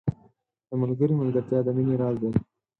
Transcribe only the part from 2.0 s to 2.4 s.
راز دی.